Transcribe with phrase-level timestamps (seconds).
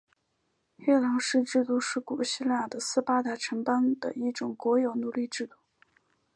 [0.79, 5.57] 黑劳士制度是古希腊的斯巴达城邦的一种国有奴隶的制度。